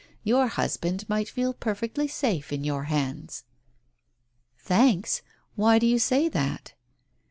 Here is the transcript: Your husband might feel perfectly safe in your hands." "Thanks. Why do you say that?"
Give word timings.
Your 0.23 0.47
husband 0.47 1.07
might 1.07 1.29
feel 1.29 1.53
perfectly 1.53 2.07
safe 2.07 2.51
in 2.51 2.63
your 2.63 2.85
hands." 2.85 3.43
"Thanks. 4.57 5.21
Why 5.55 5.77
do 5.77 5.85
you 5.85 5.99
say 5.99 6.27
that?" 6.27 6.73